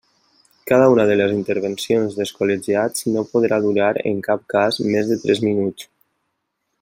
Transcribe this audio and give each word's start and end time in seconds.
Cada 0.69 0.85
una 0.93 1.03
de 1.11 1.17
les 1.19 1.33
intervencions 1.33 2.17
dels 2.21 2.33
col·legiats 2.39 3.05
no 3.17 3.25
podrà 3.35 3.61
durar, 3.69 3.91
en 4.15 4.25
cap 4.31 4.43
cas, 4.55 4.81
més 4.97 5.13
de 5.13 5.19
tres 5.27 5.45
minuts. 5.51 5.89